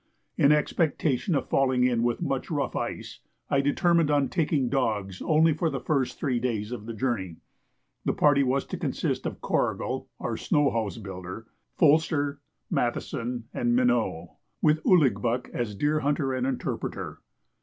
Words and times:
In 0.35 0.51
expectation 0.51 1.35
of 1.35 1.47
falling 1.47 1.83
in 1.83 2.01
with 2.01 2.23
much 2.23 2.49
rough 2.49 2.75
ice, 2.75 3.19
I 3.51 3.61
determined 3.61 4.09
on 4.09 4.29
taking 4.29 4.67
dogs 4.67 5.21
only 5.21 5.53
for 5.53 5.69
the 5.69 5.79
first 5.79 6.17
three 6.17 6.39
days 6.39 6.71
of 6.71 6.87
the 6.87 6.93
journey. 6.95 7.35
The 8.05 8.13
party 8.13 8.41
was 8.41 8.65
to 8.65 8.77
consist 8.77 9.27
of 9.27 9.41
Corrigal 9.41 10.07
(our 10.19 10.37
snow 10.37 10.71
house 10.71 10.97
builder), 10.97 11.45
Folster, 11.77 12.39
Matheson, 12.71 13.43
and 13.53 13.75
Mineau, 13.75 14.37
with 14.59 14.83
Ouligbuck 14.85 15.49
as 15.53 15.75
deer 15.75 15.99
hunter 15.99 16.33
and 16.33 16.47
interpreter. 16.47 17.21